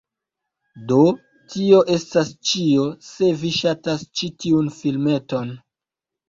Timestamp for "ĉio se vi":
2.53-3.53